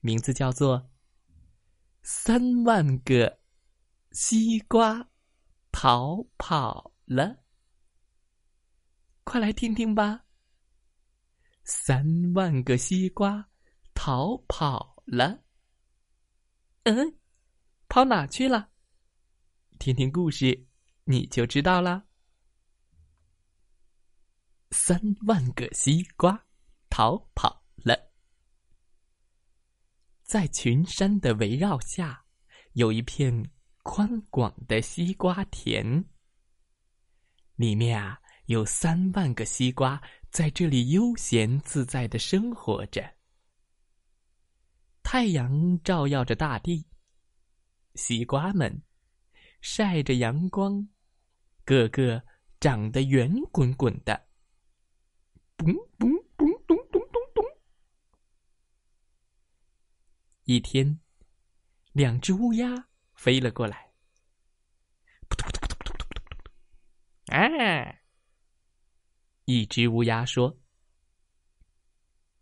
[0.00, 0.78] 名字叫做
[2.02, 3.40] 《三万个
[4.12, 5.10] 西瓜
[5.72, 7.24] 逃跑了》，
[9.24, 10.24] 快来听听吧！
[11.64, 13.50] 三万个西瓜
[13.92, 15.44] 逃跑了，
[16.84, 17.18] 嗯，
[17.88, 18.70] 跑哪去了？
[19.78, 20.66] 听听故事
[21.04, 22.06] 你就知道啦。
[24.70, 26.46] 三万个西瓜
[26.88, 27.67] 逃跑。
[30.28, 32.22] 在群山的围绕下，
[32.74, 33.50] 有一片
[33.82, 36.04] 宽广的西瓜田。
[37.56, 39.98] 里面啊，有三万个西瓜
[40.30, 43.10] 在这里悠闲自在的生活着。
[45.02, 46.86] 太阳照耀着大地，
[47.94, 48.82] 西瓜们
[49.62, 50.86] 晒着阳光，
[51.64, 52.22] 个个
[52.60, 54.28] 长得圆滚滚的。
[55.56, 56.27] 嘣嘣。
[60.50, 60.98] 一天，
[61.92, 63.92] 两只乌鸦飞了过来。
[67.26, 67.38] 啊！
[69.44, 70.58] 一只乌鸦说：“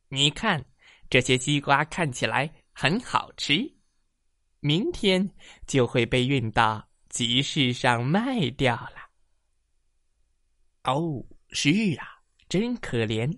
[0.07, 0.65] 你看，
[1.11, 3.75] 这些西瓜看起来很好吃，
[4.61, 5.29] 明天
[5.67, 9.11] 就会被运到集市上卖掉了。”
[10.87, 13.37] 哦，是啊，真可怜！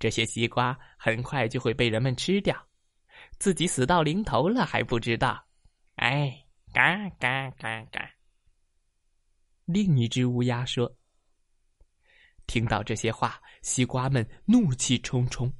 [0.00, 2.65] 这些西瓜很快就会被人们吃掉。
[3.38, 5.46] 自己死到临头了还不知道，
[5.96, 8.10] 哎，嘎嘎嘎嘎！
[9.64, 10.90] 另一只乌鸦说
[12.46, 15.52] ：“听到这些话，西瓜们怒气冲冲，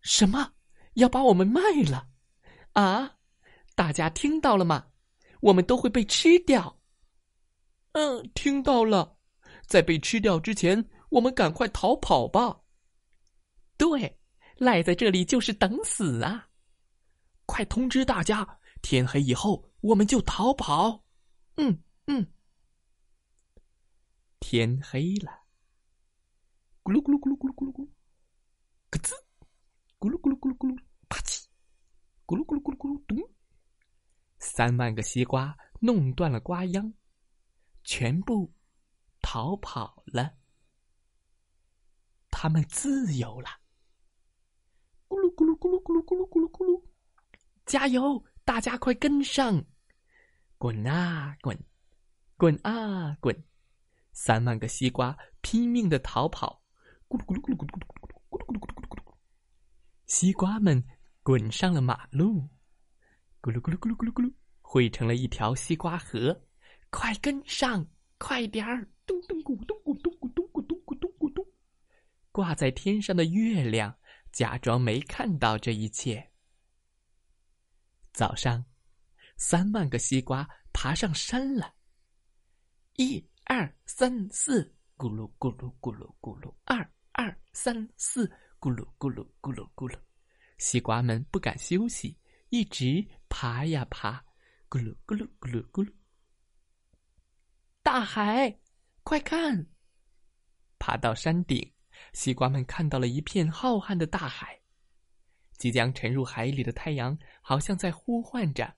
[0.00, 0.52] 什么
[0.94, 2.08] 要把我们卖了？
[2.72, 3.16] 啊！
[3.74, 4.86] 大家听到了吗？
[5.40, 6.80] 我们都会被吃掉。
[7.92, 9.16] 嗯，听到了，
[9.66, 12.60] 在被吃掉之前，我们赶快逃跑吧。
[13.76, 14.18] 对，
[14.56, 16.48] 赖在这里就是等死啊！”
[17.50, 21.04] 快通知大家，天黑以后我们就逃跑。
[21.56, 22.32] 嗯嗯。
[24.38, 25.32] 天黑了，
[26.84, 27.88] 咕噜咕噜咕噜咕噜咕噜咕噜，
[28.88, 29.10] 咯吱，
[29.98, 30.78] 咕噜咕噜咕噜咕噜，
[31.08, 31.44] 啪叽，
[32.24, 33.18] 咕噜咕噜咕噜咕噜咚。
[34.38, 36.94] 三万个西瓜弄断了瓜秧，
[37.82, 38.54] 全部
[39.20, 40.36] 逃跑了。
[42.30, 43.48] 他们自由了。
[45.08, 46.89] 咕噜咕噜咕噜咕噜咕噜咕噜咕噜。
[47.70, 48.20] 加油！
[48.44, 49.64] 大家快跟上！
[50.58, 51.56] 滚啊滚，
[52.36, 53.44] 滚啊滚！
[54.10, 56.60] 三万个西瓜拼命的逃跑，
[57.06, 59.14] 咕噜咕噜咕噜咕噜咕噜咕噜咕噜咕噜咕噜咕噜。
[60.06, 60.84] 西瓜们
[61.22, 62.48] 滚上了马路，
[63.40, 64.32] 咕噜咕噜咕噜咕噜咕噜，
[64.62, 66.42] 汇成了一条西瓜河。
[66.90, 67.86] 快跟上，
[68.18, 68.84] 快点儿！
[69.06, 71.46] 咚咚咕咚咕咚咕咚咕咚咕咚咕咚。
[72.32, 73.94] 挂在天上的月亮
[74.32, 76.29] 假装没看到这一切。
[78.12, 78.64] 早上，
[79.36, 81.74] 三万个西瓜爬上山了。
[82.96, 84.62] 一二三四，
[84.96, 86.78] 咕噜咕噜咕噜咕噜；二
[87.12, 88.26] 二三四，
[88.58, 89.98] 咕噜咕噜咕噜咕噜。
[90.58, 92.18] 西瓜们不敢休息，
[92.50, 94.22] 一直爬呀爬，
[94.68, 95.92] 咕噜咕噜咕噜咕噜。
[97.82, 98.60] 大海，
[99.02, 99.66] 快看！
[100.78, 101.72] 爬到山顶，
[102.12, 104.59] 西瓜们看到了一片浩瀚的大海。
[105.60, 108.74] 即将沉入海里的太阳，好像在呼唤着：“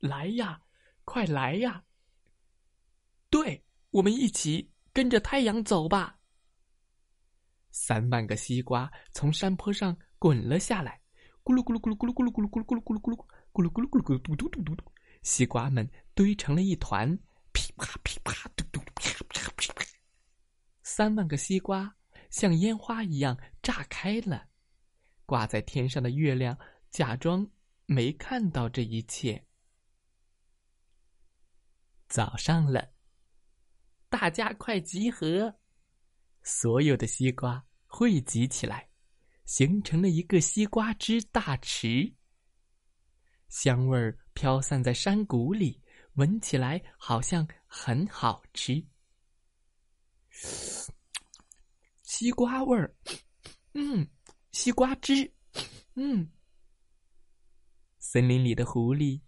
[0.00, 0.62] 来呀，
[1.04, 1.84] 快来呀！”
[3.28, 6.18] 对，我们一起跟着太阳走吧。
[7.70, 10.98] 三万个西瓜从山坡上滚了下来，
[11.44, 13.20] 咕噜咕噜咕噜咕噜咕噜咕噜咕噜咕噜咕噜咕噜
[13.52, 14.92] 咕噜咕噜咕噜咕噜嘟嘟嘟嘟嘟，
[15.22, 17.14] 西瓜们堆成了一团，
[17.52, 19.84] 噼啪噼啪嘟嘟啪啪噼啪，
[20.82, 21.94] 三万个西瓜
[22.30, 24.48] 像烟花一样炸开了。
[25.30, 26.58] 挂在天上的月亮
[26.90, 27.48] 假装
[27.86, 29.46] 没看到这一切。
[32.08, 32.90] 早上了，
[34.08, 35.54] 大家快集合！
[36.42, 38.88] 所有的西瓜汇集起来，
[39.44, 42.12] 形成了一个西瓜汁大池。
[43.48, 45.80] 香味儿飘散在山谷里，
[46.14, 48.84] 闻起来好像很好吃。
[52.02, 52.92] 西瓜味儿，
[53.74, 54.08] 嗯。
[54.60, 55.32] 西瓜汁，
[55.94, 56.30] 嗯，
[57.98, 59.18] 森林里的狐狸、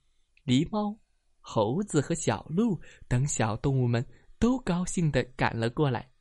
[0.44, 0.94] 狸猫、
[1.40, 4.06] 猴子和小鹿等小动物们
[4.38, 6.12] 都高兴的赶了过来。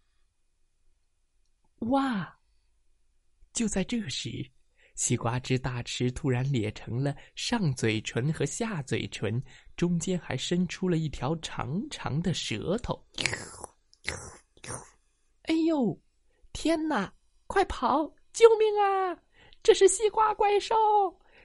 [1.80, 2.40] 哇！
[3.52, 4.50] 就在这时，
[4.96, 9.44] 西瓜汁大池突然裂成了上嘴唇和下嘴唇，
[9.76, 13.06] 中间还伸出了一条长长的舌头。
[15.42, 16.02] 哎呦！
[16.54, 17.14] 天哪！
[17.46, 18.10] 快跑！
[18.34, 19.18] 救命啊！
[19.64, 20.76] 这是西瓜怪兽！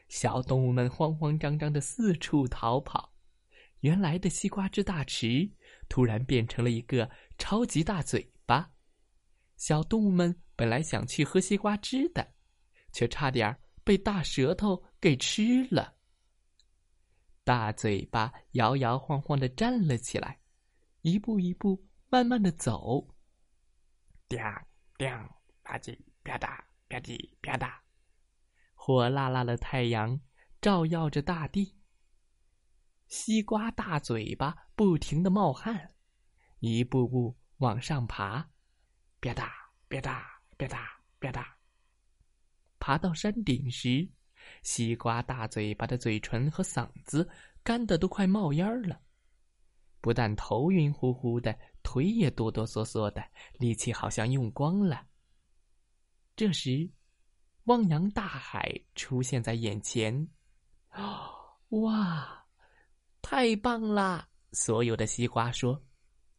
[0.09, 3.12] 小动物们慌慌张张的四处逃跑。
[3.81, 5.49] 原来的西瓜汁大池
[5.88, 8.71] 突然变成了一个超级大嘴巴。
[9.56, 12.27] 小动物们本来想去喝西瓜汁的，
[12.93, 13.55] 却差点
[13.85, 15.94] 被大舌头给吃了。
[17.44, 20.41] 大嘴巴摇摇晃晃的站了起来，
[21.03, 23.06] 一步一步慢慢的走。
[24.29, 24.38] 叮
[24.97, 25.09] 叮，
[25.62, 27.73] 吧唧吧嗒吧唧吧嗒，
[28.75, 30.21] 火辣辣的太阳
[30.61, 31.77] 照耀着大地。
[33.09, 35.94] 西瓜大嘴巴不停的冒汗，
[36.61, 38.50] 一步步往上爬。
[39.21, 39.49] 吧嗒
[39.88, 40.23] 吧嗒
[40.56, 40.79] 吧嗒
[41.19, 41.44] 吧嗒，
[42.79, 44.09] 爬到山顶时，
[44.62, 47.29] 西瓜大嘴巴的嘴唇和嗓子
[47.62, 49.00] 干的都快冒烟了，
[50.00, 53.25] 不但头晕乎乎的，腿也哆哆嗦嗦的，
[53.59, 55.06] 力气好像用光了。
[56.37, 56.87] 这时，
[57.65, 60.29] 汪洋大海出现在眼前，
[61.71, 62.47] 哇，
[63.23, 64.29] 太棒了！
[64.53, 65.83] 所有的西瓜说：“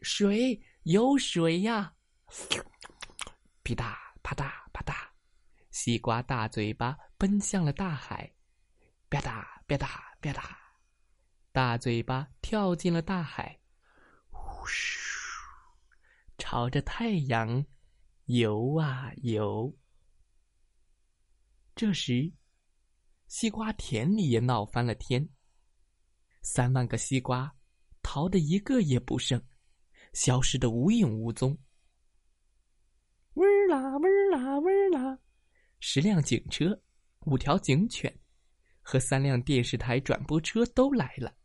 [0.02, 1.96] 水，有水呀！”
[3.64, 4.94] 噼嗒啪嗒啪嗒，
[5.72, 8.32] 西瓜大嘴巴奔向了大海。
[9.10, 9.88] 吧嗒吧嗒
[10.22, 10.56] 吧嗒，
[11.52, 13.60] 大嘴巴跳进了大海。
[14.30, 15.00] 呼咻，
[16.38, 17.66] 朝着太阳
[18.26, 19.76] 游啊游。
[21.78, 22.34] 这时，
[23.28, 25.30] 西瓜田里也闹翻了天。
[26.42, 27.56] 三万个西瓜
[28.02, 29.40] 逃得一个也不剩，
[30.12, 31.56] 消失的无影无踪。
[33.36, 35.20] 嗡啦嗡啦嗡啦，
[35.80, 36.82] 十辆警车、
[37.28, 38.12] 五条警犬
[38.82, 41.38] 和三辆电视台转播车都来了。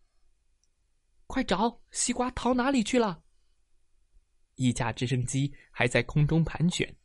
[1.26, 3.23] 快找西瓜逃哪里去了？
[4.55, 6.96] 一架直升机还在空中盘旋。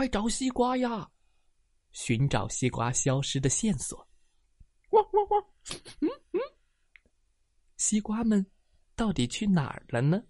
[0.00, 1.10] 快找西瓜呀！
[1.92, 4.08] 寻找西瓜消失的线索。
[4.92, 5.46] 汪汪汪！
[6.00, 6.40] 嗯嗯，
[7.76, 8.50] 西瓜们
[8.96, 10.22] 到底去哪儿了呢？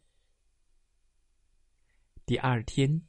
[2.26, 3.00] 第二天，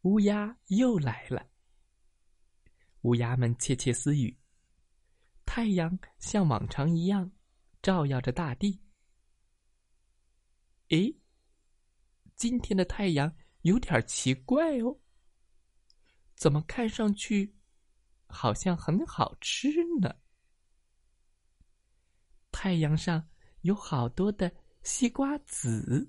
[0.00, 1.50] 乌鸦又来了。
[3.02, 4.36] 乌鸦们窃窃私语。
[5.44, 7.30] 太阳像往常一样
[7.80, 8.82] 照耀着大地。
[10.88, 11.16] 诶，
[12.34, 13.32] 今天的太阳
[13.66, 14.96] 有点奇怪哦。
[16.36, 17.56] 怎么看上去
[18.28, 19.68] 好像很好吃
[20.00, 20.14] 呢？
[22.52, 23.28] 太阳上
[23.62, 26.08] 有好多的西瓜籽。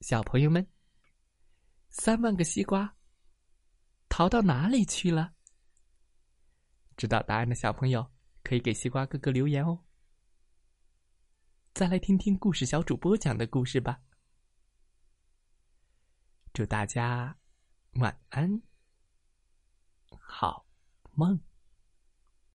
[0.00, 0.66] 小朋友们，
[1.88, 2.94] 三万个西瓜
[4.10, 5.32] 逃到哪里去了？
[6.98, 8.06] 知道答案的小朋友
[8.42, 9.82] 可以给西瓜哥哥留言哦。
[11.74, 14.02] 再来听听故事小主播讲的故事吧。
[16.52, 17.38] 祝大家
[17.94, 18.60] 晚安，
[20.20, 20.66] 好
[21.12, 21.40] 梦。